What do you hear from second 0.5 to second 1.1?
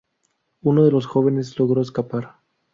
Uno de los